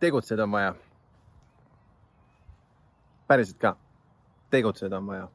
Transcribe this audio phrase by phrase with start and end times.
[0.00, 0.74] tegutseda on vaja.
[3.28, 3.76] päriselt ka,
[4.50, 5.28] tegutseda on vaja.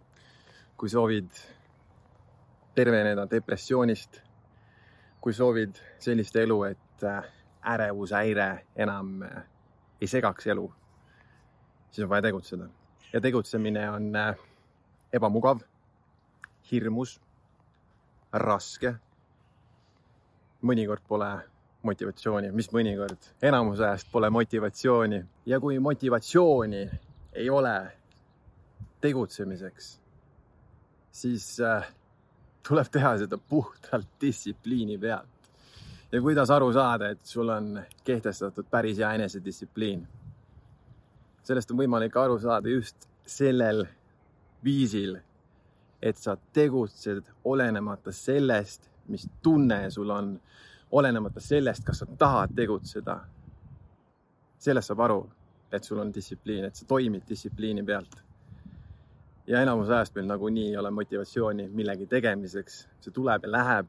[0.78, 1.30] kui soovid
[2.75, 4.20] terveneda depressioonist,
[5.21, 7.23] kui soovid sellist elu, et äh,
[7.65, 9.43] ärevushäire enam äh,
[10.02, 10.73] ei segaks elu,
[11.91, 12.68] siis on vaja tegutseda.
[13.13, 14.36] ja tegutsemine on äh,
[15.13, 15.59] ebamugav,
[16.71, 17.21] hirmus,
[18.34, 18.95] raske.
[20.61, 21.55] mõnikord pole
[21.86, 26.81] motivatsiooni, mis mõnikord, enamus ajast pole motivatsiooni ja kui motivatsiooni
[27.35, 27.76] ei ole
[29.02, 29.90] tegutsemiseks,
[31.12, 31.88] siis äh,
[32.67, 35.29] tuleb teha seda puhtalt distsipliini pealt.
[36.12, 40.07] ja kuidas aru saada, et sul on kehtestatud päris hea enesedistsipliin?
[41.43, 43.85] sellest on võimalik aru saada just sellel
[44.63, 45.17] viisil,
[46.02, 50.34] et sa tegutsed olenemata sellest, mis tunne sul on
[50.95, 53.20] olenemata sellest, kas sa tahad tegutseda.
[54.58, 55.18] sellest saab aru,
[55.71, 58.15] et sul on distsipliin, et sa toimid distsipliini pealt.
[59.48, 63.88] ja enamus ajast meil nagunii ei ole motivatsiooni millegi tegemiseks, see tuleb ja läheb.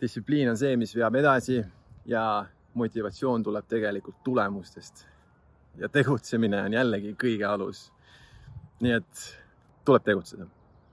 [0.00, 1.60] distsipliin on see, mis veab edasi
[2.06, 5.06] ja motivatsioon tuleb tegelikult tulemustest.
[5.76, 7.92] ja tegutsemine on jällegi kõige alus.
[8.80, 9.28] nii et
[9.84, 10.46] tuleb tegutseda,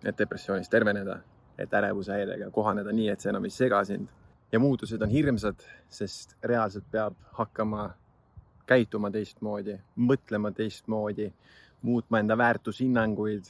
[0.03, 1.19] et depressioonist terveneda,
[1.57, 4.19] et ärevushäirega kohaneda nii, et see enam ei sega sind
[4.51, 7.89] ja muutused on hirmsad, sest reaalselt peab hakkama
[8.69, 11.31] käituma teistmoodi, mõtlema teistmoodi,
[11.81, 13.49] muutma enda väärtushinnanguid,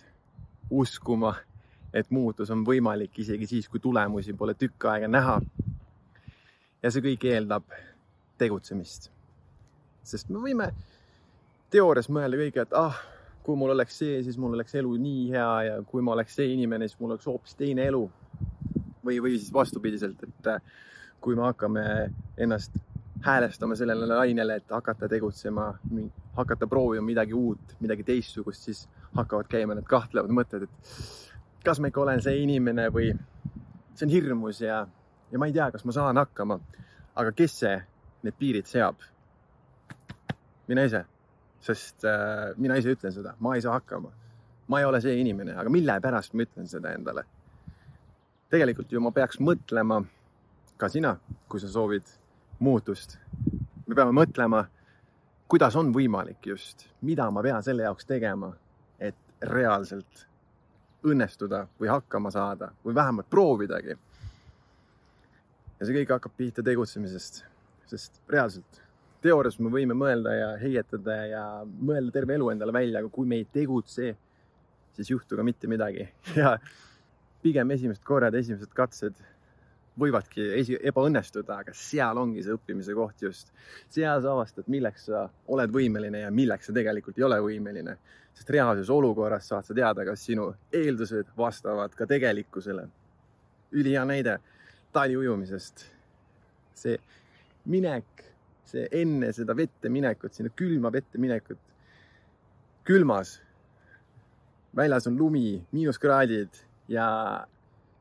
[0.70, 1.36] uskuma,
[1.94, 5.42] et muutus on võimalik isegi siis, kui tulemusi pole tükk aega näha.
[6.83, 7.64] ja see kõik eeldab
[8.38, 9.11] tegutsemist.
[10.03, 10.72] sest me võime
[11.70, 12.95] teoorias mõelda kõige, et ah,
[13.44, 16.53] kui mul oleks see, siis mul oleks elu nii hea ja kui ma oleks see
[16.53, 18.05] inimene, siis mul oleks hoopis teine elu.
[19.05, 20.52] Või, või siis vastupidiselt, et
[21.22, 21.83] kui me hakkame
[22.38, 22.78] ennast
[23.22, 25.73] häälestama sellele lainele, et hakata tegutsema,
[26.36, 31.92] hakata proovima midagi uut, midagi teistsugust, siis hakkavad käima need kahtlevad mõtted, et kas ma
[31.92, 33.11] ikka olen see inimene või
[33.93, 34.86] see on hirmus ja,
[35.31, 36.60] ja ma ei tea, kas ma saan hakkama.
[37.20, 37.76] aga kes see
[38.23, 38.95] need piirid seab?
[40.70, 41.04] mina ise,
[41.66, 44.11] sest äh, mina ise ütlen seda, ma ei saa hakkama.
[44.67, 47.26] ma ei ole see inimene, aga mille pärast ma ütlen seda endale?
[48.49, 50.02] Tegelikult ju ma peaks mõtlema
[50.80, 51.15] ka sina,
[51.49, 52.08] kui sa soovid
[52.60, 53.17] muutust.
[53.87, 54.64] me peame mõtlema,
[55.49, 58.52] kuidas on võimalik just, mida ma pean selle jaoks tegema,
[58.99, 60.26] et reaalselt
[61.05, 63.98] õnnestuda või hakkama saada või vähemalt proovidagi.
[65.80, 67.43] ja see kõik hakkab pihta tegutsemisest,
[67.87, 68.81] sest reaalselt
[69.21, 73.39] teoorias me võime mõelda ja heietada ja mõelda terve elu endale välja, aga kui me
[73.39, 74.16] ei tegutse,
[74.95, 76.08] siis ei juhtu ka mitte midagi
[76.39, 76.58] ja
[77.42, 79.20] pigem esimesed korrad, esimesed katsed
[80.00, 83.52] võivadki esi, ebaõnnestuda, aga seal ongi see õppimise koht just.
[83.92, 87.98] seal sa avastad, milleks sa oled võimeline ja milleks sa tegelikult ei ole võimeline.
[88.33, 92.88] sest reaalses olukorras saad sa teada, kas sinu eeldused vastavad ka tegelikkusele.
[93.72, 94.39] ülihea näide
[94.94, 95.86] taliujumisest.
[96.73, 96.98] see
[97.66, 98.23] minek,
[98.66, 101.60] see enne seda vette minekut, sinna külma vette minekut,
[102.83, 103.42] külmas,
[104.76, 107.05] väljas on lumi, miinuskraadid ja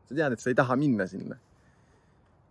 [0.09, 1.37] sa tead, et sa ei taha minna sinna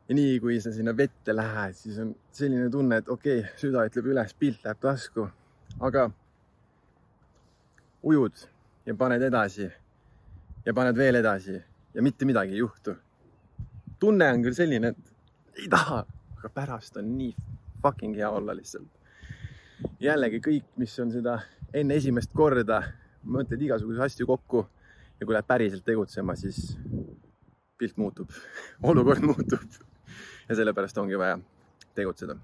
[0.08, 3.84] ja nii kui sa sinna vette lähed, siis on selline tunne, et okei okay,, süda
[3.90, 5.28] ütleb üles, pilt läheb tasku,
[5.84, 6.08] aga
[8.08, 8.46] ujud
[8.88, 9.68] ja paned edasi
[10.66, 12.96] ja paned veel edasi ja mitte midagi ei juhtu.
[14.00, 16.06] tunne on küll selline, et ei taha,
[16.38, 17.34] aga pärast on nii
[17.82, 18.88] fucking hea olla lihtsalt.
[20.00, 21.40] jällegi kõik, mis on seda
[21.74, 22.82] enne esimest korda,
[23.26, 24.68] mõtled igasuguseid asju kokku
[25.20, 26.78] ja kui lähed päriselt tegutsema, siis
[27.78, 28.32] pilt muutub,
[28.92, 29.82] olukord muutub.
[30.50, 31.40] Ja sellepärast ongi vaja
[31.96, 32.38] tegutseda